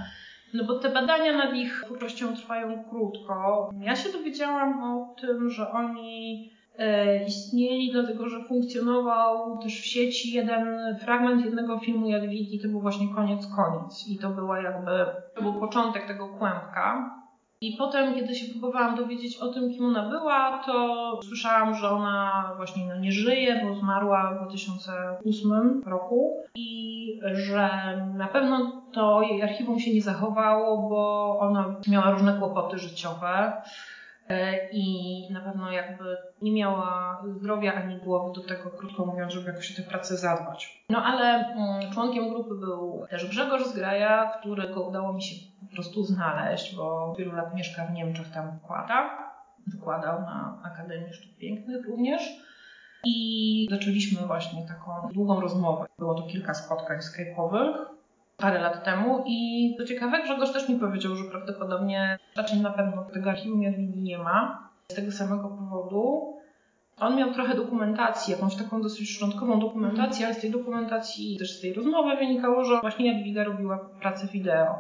no 0.54 0.64
bo 0.64 0.80
te 0.80 0.90
badania 0.90 1.38
nad 1.38 1.54
ich 1.54 1.82
twórczością 1.86 2.36
trwają 2.36 2.84
krótko. 2.90 3.70
Ja 3.82 3.96
się 3.96 4.12
dowiedziałam 4.12 4.84
o 4.84 5.16
tym, 5.22 5.50
że 5.50 5.72
oni 5.72 6.52
e, 6.78 7.26
istnieli, 7.26 7.92
dlatego 7.92 8.30
że 8.30 8.44
funkcjonował 8.44 9.58
też 9.58 9.82
w 9.82 9.86
sieci 9.86 10.34
jeden 10.34 10.98
fragment 11.02 11.46
jednego 11.46 11.80
filmu 11.80 12.10
Jadwigi, 12.10 12.60
to 12.60 12.68
był 12.68 12.82
właśnie 12.82 13.16
koniec, 13.16 13.48
koniec. 13.56 14.08
I 14.08 14.18
to 14.18 14.30
była 14.30 14.62
jakby, 14.62 14.92
to 15.36 15.42
był 15.42 15.54
początek 15.54 16.08
tego 16.08 16.28
kłębka. 16.28 17.16
I 17.62 17.78
potem, 17.78 18.16
kiedy 18.16 18.36
się 18.36 18.52
próbowałam 18.52 18.96
dowiedzieć 18.96 19.38
o 19.38 19.48
tym, 19.48 19.74
kim 19.74 19.86
ona 19.86 20.10
była, 20.10 20.64
to 20.66 21.20
słyszałam, 21.24 21.76
że 21.76 21.90
ona 21.90 22.54
właśnie 22.58 22.86
no, 22.86 23.00
nie 23.00 23.12
żyje, 23.12 23.66
bo 23.66 23.76
zmarła 23.76 24.34
w 24.34 24.46
2008 24.46 25.84
roku 25.86 26.44
i 26.56 27.20
że 27.34 27.70
na 28.16 28.28
pewno 28.28 28.82
to 28.94 29.22
jej 29.22 29.42
archiwum 29.42 29.80
się 29.80 29.94
nie 29.94 30.02
zachowało, 30.02 30.90
bo 30.90 31.38
ona 31.40 31.76
miała 31.88 32.12
różne 32.12 32.34
kłopoty 32.40 32.78
życiowe 32.78 33.62
e, 34.30 34.70
i 34.72 35.34
na 35.34 35.40
pewno 35.40 35.72
jakby 35.72 36.18
nie 36.42 36.52
miała 36.52 37.22
zdrowia 37.38 37.74
ani 37.74 37.98
głowy 37.98 38.42
do 38.42 38.48
tego, 38.48 38.70
krótko 38.70 39.06
mówiąc, 39.06 39.34
żeby 39.34 39.48
jakoś 39.48 39.72
o 39.72 39.76
tę 39.84 39.90
pracę 39.90 40.18
zadbać. 40.18 40.84
No 40.90 41.04
ale 41.04 41.54
mm, 41.54 41.92
członkiem 41.94 42.30
grupy 42.30 42.56
był 42.56 43.06
też 43.10 43.30
Grzegorz 43.30 43.66
Zgraja, 43.66 44.32
którego 44.40 44.88
udało 44.88 45.14
mi 45.14 45.24
się 45.24 45.36
po 45.70 45.76
prostu 45.76 46.04
znaleźć, 46.04 46.76
bo 46.76 47.16
wielu 47.18 47.32
lat 47.32 47.56
mieszka 47.56 47.86
w 47.86 47.92
Niemczech, 47.92 48.32
tam 48.32 48.52
wykłada. 48.52 49.30
Wykładał 49.68 50.22
na 50.22 50.62
Akademii 50.64 51.14
Sztuk 51.14 51.38
Pięknych 51.38 51.86
również. 51.86 52.22
I 53.06 53.68
zaczęliśmy 53.70 54.28
właśnie 54.28 54.68
taką 54.68 55.10
długą 55.14 55.42
rozmowę. 55.42 55.86
Było 56.00 56.14
to 56.14 56.28
kilka 56.28 56.54
spotkań 56.54 56.98
skype'owych 57.00 57.74
parę 58.40 58.60
lat 58.60 58.84
temu 58.84 59.24
i 59.28 59.76
co 59.78 59.86
ciekawe, 59.86 60.24
Grzegorz 60.24 60.54
też 60.54 60.70
mi 60.70 60.80
powiedział, 60.80 61.16
że 61.16 61.24
prawdopodobnie 61.24 62.18
raczej 62.36 62.60
na 62.60 62.70
pewno 62.70 63.04
tego 63.04 63.30
archiwum 63.30 63.64
Jadwigi 63.64 64.02
nie 64.02 64.18
ma. 64.18 64.70
Z 64.92 64.96
tego 64.96 65.12
samego 65.12 65.50
powodu. 65.50 66.34
On 67.00 67.16
miał 67.16 67.34
trochę 67.34 67.56
dokumentacji, 67.56 68.32
jakąś 68.32 68.56
taką 68.56 68.82
dosyć 68.82 69.10
szczątkową 69.10 69.60
dokumentację, 69.60 70.26
ale 70.26 70.36
z 70.36 70.42
tej 70.42 70.52
dokumentacji, 70.52 71.38
też 71.38 71.58
z 71.58 71.62
tej 71.62 71.74
rozmowy 71.74 72.16
wynikało, 72.16 72.64
że 72.64 72.80
właśnie 72.82 73.14
Jadwiga 73.14 73.44
robiła 73.44 73.78
pracę 73.78 74.28
wideo. 74.28 74.76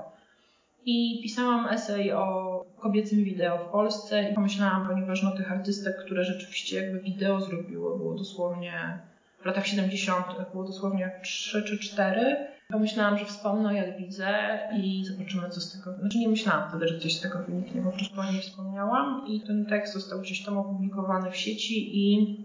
I 0.86 1.20
pisałam 1.24 1.68
esej 1.70 2.12
o 2.12 2.66
kobiecym 2.80 3.24
wideo 3.24 3.58
w 3.58 3.72
Polsce 3.72 4.32
i 4.32 4.36
pomyślałam, 4.36 4.88
ponieważ 4.88 5.24
no 5.24 5.32
tych 5.32 5.52
artystek, 5.52 5.98
które 6.06 6.24
rzeczywiście 6.24 6.84
jakby 6.84 7.00
wideo 7.02 7.42
zrobiły, 7.42 7.98
było 7.98 8.16
dosłownie 8.16 9.00
w 9.42 9.46
latach 9.46 9.68
70. 9.68 10.26
było 10.52 10.64
dosłownie 10.64 11.20
3 11.24 11.64
czy 11.64 11.80
4. 11.80 12.48
Pomyślałam, 12.72 13.18
że 13.18 13.26
wspomnę 13.26 13.76
jak 13.76 13.98
widzę 13.98 14.60
i 14.78 15.06
zobaczymy, 15.06 15.50
co 15.50 15.62
z 15.62 15.78
tego. 15.78 15.98
Znaczy, 15.98 16.18
nie 16.18 16.30
myślałam 16.30 16.70
wtedy, 16.70 16.88
że 16.88 17.00
coś 17.00 17.16
z 17.16 17.22
tego 17.22 17.40
wyniknie, 17.40 17.82
po 17.82 17.92
prostu 17.92 18.22
o 18.22 18.32
niej 18.32 18.42
wspomniałam. 18.42 19.28
I 19.28 19.42
ten 19.42 19.66
tekst 19.66 19.94
został 19.94 20.22
gdzieś 20.22 20.46
tam 20.46 20.58
opublikowany 20.58 21.32
w 21.32 21.36
sieci 21.36 21.98
i 21.98 22.38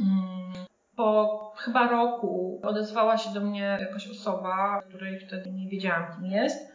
mm, 0.00 0.52
po 0.96 1.52
chyba 1.56 1.88
roku 1.88 2.60
odezwała 2.62 3.18
się 3.18 3.34
do 3.34 3.40
mnie 3.40 3.78
jakaś 3.80 4.08
osoba, 4.08 4.82
której 4.88 5.20
wtedy 5.20 5.52
nie 5.52 5.68
wiedziałam, 5.68 6.06
kim 6.14 6.26
jest 6.26 6.71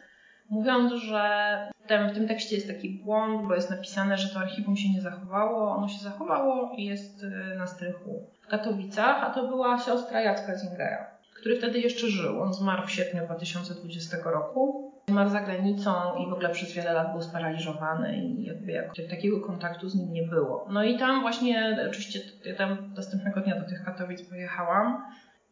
mówiąc, 0.50 0.92
że 0.92 1.68
w 1.88 2.14
tym 2.14 2.28
tekście 2.28 2.56
jest 2.56 2.68
taki 2.68 2.90
błąd, 2.90 3.48
bo 3.48 3.54
jest 3.54 3.70
napisane, 3.70 4.18
że 4.18 4.28
to 4.28 4.40
archiwum 4.40 4.76
się 4.76 4.92
nie 4.92 5.00
zachowało. 5.00 5.70
Ono 5.76 5.88
się 5.88 5.98
zachowało 5.98 6.72
i 6.76 6.84
jest 6.84 7.22
y, 7.22 7.56
na 7.58 7.66
strychu 7.66 8.26
w 8.42 8.46
Katowicach, 8.46 9.24
a 9.24 9.30
to 9.30 9.48
była 9.48 9.78
siostra 9.78 10.20
Jacka 10.20 10.56
Zingera, 10.56 11.06
który 11.40 11.56
wtedy 11.56 11.80
jeszcze 11.80 12.06
żył. 12.06 12.42
On 12.42 12.54
zmarł 12.54 12.86
w 12.86 12.90
sierpniu 12.90 13.24
2020 13.24 14.16
roku. 14.24 14.92
Zmarł 15.08 15.30
za 15.30 15.40
granicą 15.40 15.92
i 16.18 16.30
w 16.30 16.32
ogóle 16.32 16.48
przez 16.48 16.72
wiele 16.72 16.92
lat 16.92 17.12
był 17.12 17.22
sparaliżowany 17.22 18.16
i 18.16 18.44
jakby 18.44 18.72
jak 18.72 18.92
takiego 19.10 19.40
kontaktu 19.40 19.88
z 19.88 19.94
nim 19.94 20.12
nie 20.12 20.22
było. 20.22 20.66
No 20.70 20.84
i 20.84 20.98
tam 20.98 21.20
właśnie, 21.20 21.78
oczywiście 21.90 22.20
ja 22.44 22.54
tam 22.54 22.94
następnego 22.96 23.40
dnia 23.40 23.60
do 23.60 23.68
tych 23.68 23.84
Katowic 23.84 24.22
pojechałam 24.22 25.02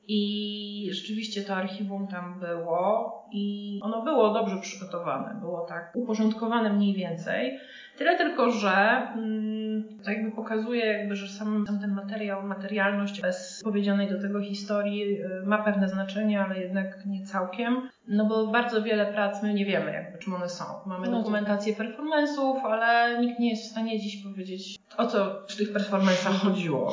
i 0.08 0.88
rzeczywiście 0.92 1.42
to 1.42 1.54
archiwum 1.54 2.08
tam 2.08 2.40
było 2.40 3.16
i 3.32 3.78
ono 3.82 4.02
było 4.02 4.32
dobrze 4.32 4.60
przygotowane, 4.60 5.40
było 5.40 5.60
tak 5.60 5.92
uporządkowane 5.94 6.72
mniej 6.72 6.94
więcej. 6.94 7.58
Tyle 7.98 8.16
tylko, 8.16 8.50
że 8.50 9.08
mm, 9.14 9.98
to 10.04 10.10
jakby 10.10 10.32
pokazuje, 10.32 10.86
jakby, 10.86 11.16
że 11.16 11.28
sam, 11.28 11.64
sam 11.66 11.80
ten 11.80 11.90
materiał, 11.90 12.42
materialność 12.42 13.20
bez 13.20 13.60
powiedzianej 13.64 14.08
do 14.08 14.20
tego 14.20 14.40
historii 14.40 15.22
y, 15.22 15.46
ma 15.46 15.58
pewne 15.58 15.88
znaczenie, 15.88 16.40
ale 16.40 16.60
jednak 16.60 17.06
nie 17.06 17.26
całkiem. 17.26 17.88
No 18.08 18.24
bo 18.26 18.46
bardzo 18.46 18.82
wiele 18.82 19.06
prac 19.06 19.42
my 19.42 19.54
nie 19.54 19.64
wiemy, 19.64 19.92
jakby, 19.92 20.18
czym 20.18 20.34
one 20.34 20.48
są. 20.48 20.64
Mamy 20.86 21.08
no 21.08 21.18
dokumentację 21.18 21.74
performance'ów, 21.74 22.60
ale 22.64 23.20
nikt 23.20 23.38
nie 23.38 23.50
jest 23.50 23.62
w 23.62 23.70
stanie 23.70 24.00
dziś 24.00 24.24
powiedzieć, 24.24 24.78
o 24.96 25.06
co 25.06 25.46
w 25.48 25.56
tych 25.56 25.72
performance'ach 25.72 26.32
chodziło. 26.32 26.92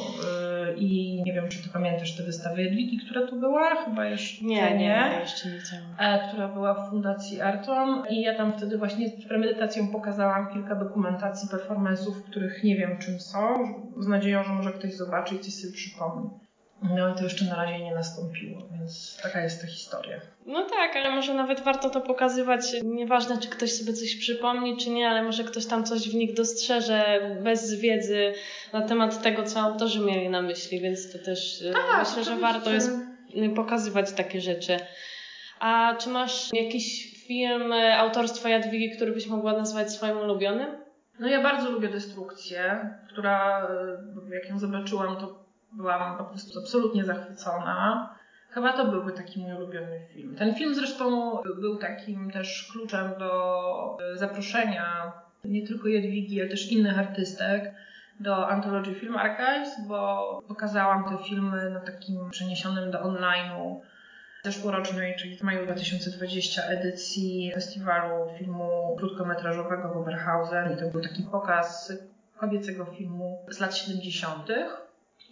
I 0.72 1.22
nie 1.26 1.34
wiem, 1.34 1.50
czy 1.50 1.64
ty 1.64 1.70
pamiętasz 1.70 2.16
tę 2.16 2.24
wystawę 2.24 2.64
Jadwigi, 2.64 2.98
która 2.98 3.28
tu 3.28 3.40
była? 3.40 3.76
Chyba 3.86 4.06
jeszcze 4.06 4.46
nie. 4.46 4.56
Nie, 4.56 4.78
nie, 4.78 5.20
jeszcze 5.20 5.50
nie 5.50 5.56
widziałam. 5.60 5.86
E, 6.00 6.28
która 6.28 6.48
była 6.48 6.74
w 6.74 6.90
Fundacji 6.90 7.42
Arton 7.42 8.04
i 8.10 8.22
ja 8.22 8.38
tam 8.38 8.54
wtedy 8.58 8.78
właśnie 8.78 9.10
z 9.10 9.28
premedytacją 9.28 9.88
pokazałam 9.88 10.54
kilka 10.54 10.76
dokumentacji 10.76 11.50
performance'ów, 11.50 12.24
których 12.30 12.64
nie 12.64 12.76
wiem 12.78 12.98
czym 12.98 13.20
są, 13.20 13.40
z 13.98 14.08
nadzieją, 14.08 14.44
że 14.44 14.54
może 14.54 14.72
ktoś 14.72 14.94
zobaczy 14.94 15.36
i 15.36 15.40
coś 15.40 15.54
sobie 15.54 15.74
przypomni. 15.74 16.30
No 16.84 17.10
i 17.10 17.16
to 17.16 17.24
jeszcze 17.24 17.46
na 17.46 17.56
razie 17.56 17.84
nie 17.84 17.96
nastąpiło, 17.96 18.62
więc 18.72 19.22
taka 19.24 19.42
jest 19.42 19.62
ta 19.62 19.68
historia. 19.68 20.22
No 20.46 20.70
tak, 20.70 20.96
ale 20.96 21.12
może 21.12 21.34
nawet 21.34 21.62
warto 21.62 21.90
to 21.90 22.02
pokazywać. 22.02 22.62
Nieważne, 22.84 23.38
czy 23.38 23.50
ktoś 23.50 23.72
sobie 23.74 23.94
coś 23.94 24.16
przypomni, 24.16 24.78
czy 24.78 24.90
nie, 24.90 25.10
ale 25.10 25.24
może 25.24 25.44
ktoś 25.44 25.66
tam 25.66 25.84
coś 25.84 26.10
w 26.10 26.16
nich 26.16 26.34
dostrzeże 26.34 27.20
bez 27.44 27.74
wiedzy 27.74 28.34
na 28.74 28.82
temat 28.82 29.22
tego, 29.22 29.44
co 29.44 29.60
autorzy 29.60 30.00
mieli 30.00 30.30
na 30.30 30.42
myśli, 30.42 30.80
więc 30.80 31.14
to 31.14 31.20
też 31.20 31.62
e, 31.62 31.74
tak, 31.74 32.08
myślę, 32.08 32.24
że 32.24 32.36
warto 32.36 32.70
jest 32.72 32.92
pokazywać 33.56 34.12
takie 34.12 34.42
rzeczy. 34.42 34.80
A 35.60 35.96
czy 36.00 36.10
masz 36.10 36.54
jakiś 36.54 37.14
film 37.28 37.74
e, 37.74 37.98
autorstwa 37.98 38.50
Jadwigi, 38.50 38.96
który 38.96 39.12
byś 39.12 39.28
mogła 39.28 39.54
nazwać 39.54 39.92
swoim 39.92 40.18
ulubionym? 40.18 40.68
No 41.20 41.28
ja 41.28 41.44
bardzo 41.44 41.72
lubię 41.72 41.90
Destrukcję, 41.90 42.90
która 43.08 43.68
e, 44.32 44.36
jak 44.36 44.50
ją 44.50 44.60
zobaczyłam, 44.60 45.18
to 45.18 45.43
byłam 45.78 46.18
po 46.18 46.24
prostu 46.24 46.60
absolutnie 46.60 47.06
zachwycona. 47.06 48.10
Chyba 48.50 48.74
to 48.74 48.86
byłby 48.86 49.12
taki 49.12 49.40
mój 49.40 49.54
ulubiony 49.54 50.06
film. 50.14 50.36
Ten 50.36 50.56
film 50.56 50.76
zresztą 50.76 51.38
był 51.62 51.78
takim 51.78 52.32
też 52.32 52.70
kluczem 52.72 53.12
do 53.20 53.98
e, 54.14 54.18
zaproszenia 54.18 55.12
nie 55.46 55.68
tylko 55.68 55.88
Jadwigi, 55.88 56.42
ale 56.42 56.50
też 56.50 56.72
innych 56.72 57.00
artystek 57.00 57.74
do 58.20 58.48
Anthology 58.48 58.96
Film 58.96 59.18
Archives, 59.18 59.88
bo 59.88 60.42
pokazałam 60.48 61.04
te 61.04 61.24
filmy 61.24 61.70
na 61.70 61.80
takim 61.80 62.30
przeniesionym 62.30 62.92
do 62.92 63.00
online'u 63.00 63.80
zeszłorocznej, 64.44 65.16
czyli 65.16 65.38
w 65.38 65.44
maju 65.44 65.66
2020 65.66 66.64
edycji 66.64 67.52
festiwalu 67.54 68.38
filmu 68.38 68.96
krótkometrażowego 69.00 69.90
w 69.94 69.98
Oberhausen 69.98 70.74
i 70.74 70.78
to 70.78 70.90
był 70.90 71.02
taki 71.02 71.24
pokaz 71.24 71.94
kobiecego 72.38 72.86
filmu 72.86 73.46
z 73.50 73.60
lat 73.60 73.76
70. 73.76 74.48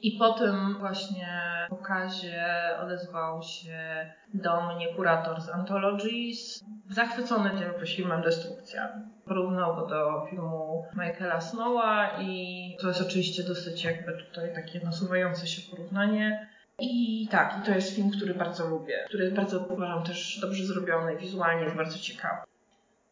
I 0.01 0.12
po 0.12 0.34
tym 0.34 0.77
właśnie 0.79 1.27
pokazie 1.70 2.46
odezwał 2.81 3.43
się 3.43 4.12
do 4.34 4.62
mnie 4.62 4.96
kurator 4.96 5.41
z 5.41 5.50
Anthologies, 5.50 6.63
zachwycony 6.89 7.53
tym 7.53 7.96
filmem 7.96 8.22
Destrukcja. 8.22 8.89
Porównał 9.25 9.75
go 9.75 9.88
do 9.88 10.25
filmu 10.29 10.86
Michaela 10.93 11.41
Snowa 11.41 12.10
i 12.20 12.77
to 12.81 12.88
jest 12.88 13.01
oczywiście 13.01 13.43
dosyć 13.43 13.84
jakby 13.84 14.13
tutaj 14.13 14.55
takie 14.55 14.79
nasuwające 14.79 15.48
się 15.48 15.72
porównanie. 15.72 16.48
I 16.79 17.27
tak, 17.31 17.60
i 17.62 17.65
to 17.65 17.72
jest 17.72 17.96
film, 17.96 18.12
który 18.12 18.34
bardzo 18.34 18.67
lubię, 18.67 18.96
który 19.08 19.24
jest 19.24 19.36
bardzo, 19.36 19.60
uważam, 19.60 20.03
też 20.03 20.39
dobrze 20.41 20.65
zrobiony, 20.65 21.17
wizualnie 21.17 21.63
jest 21.63 21.75
bardzo 21.75 22.00
ciekawy 22.00 22.50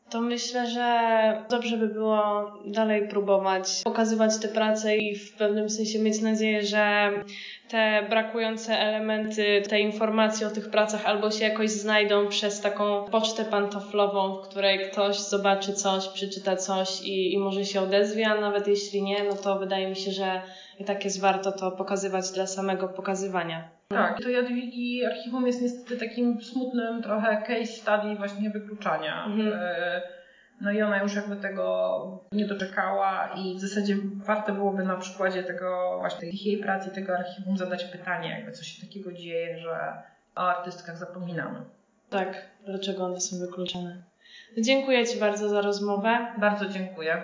to 0.10 0.22
myślę, 0.22 0.68
że 0.68 0.90
dobrze 1.50 1.78
by 1.78 1.88
było 1.88 2.52
dalej 2.66 3.08
próbować 3.08 3.82
pokazywać 3.84 4.40
te 4.40 4.48
prace 4.48 4.98
i 4.98 5.16
w 5.16 5.34
pewnym 5.36 5.70
sensie 5.70 6.00
mieć 6.00 6.22
nadzieję, 6.22 6.64
że 6.64 7.12
te 7.70 8.06
brakujące 8.10 8.80
elementy 8.80 9.64
tej 9.70 9.84
informacji 9.84 10.46
o 10.46 10.50
tych 10.50 10.70
pracach 10.70 11.06
albo 11.06 11.32
się 11.32 11.46
jakoś 11.46 11.70
znajdą 11.70 12.28
przez 12.28 12.62
taką 12.62 13.06
pocztę 13.06 13.46
pantoflową, 13.46 14.36
w 14.36 14.48
której 14.48 14.92
ktoś 14.92 15.20
zobaczy 15.20 15.74
coś, 15.74 16.08
przeczyta 16.08 16.56
coś 16.56 17.02
i, 17.02 17.34
i 17.34 17.38
może 17.38 17.66
się 17.66 17.82
odezwie, 17.82 18.28
a 18.28 18.42
nawet 18.42 18.68
jeśli 18.68 19.02
nie, 19.02 19.24
no 19.24 19.36
to 19.36 19.60
wydaje 19.60 19.90
mi 19.90 19.96
się, 19.96 20.12
że 20.12 20.42
i 20.80 20.86
tak 20.86 21.06
jest 21.06 21.22
warto 21.22 21.52
to 21.52 21.72
pokazywać 21.72 22.32
dla 22.32 22.48
samego 22.48 22.88
pokazywania. 22.88 23.79
Tak, 23.92 24.24
to 24.24 24.30
Jadwigi 24.30 25.06
archiwum 25.06 25.48
jest 25.48 25.62
niestety 25.62 25.98
takim 25.98 26.42
smutnym 26.42 27.04
trochę 27.04 27.38
case 27.38 27.66
study 27.66 28.16
właśnie 28.16 28.50
wykluczania. 28.50 29.26
Mhm. 29.26 29.54
E, 29.54 30.02
no 30.62 30.72
i 30.72 30.82
ona 30.82 31.04
już 31.04 31.16
jakby 31.16 31.36
tego 31.36 32.26
nie 32.32 32.46
doczekała 32.46 33.30
i 33.38 33.56
w 33.56 33.60
zasadzie 33.60 33.96
warto 34.16 34.54
byłoby 34.54 34.84
na 34.84 34.98
przykładzie 34.98 35.44
tego 35.44 35.98
właśnie 36.00 36.30
jej 36.30 36.58
pracy, 36.58 36.92
tego 36.92 37.18
archiwum 37.18 37.58
zadać 37.58 37.86
pytanie, 37.86 38.30
jakby 38.30 38.52
co 38.52 38.64
się 38.64 38.88
takiego 38.88 39.12
dzieje, 39.12 39.60
że 39.60 39.94
o 40.36 40.40
artystkach 40.40 40.98
zapominamy. 40.98 41.60
Tak, 42.10 42.50
dlaczego 42.66 43.06
one 43.06 43.22
są 43.22 43.40
wykluczone. 43.40 44.04
Dziękuję 44.58 45.08
Ci 45.08 45.20
bardzo 45.20 45.50
za 45.50 45.62
rozmowę. 45.62 46.28
Bardzo 46.38 46.66
dziękuję. 46.66 47.24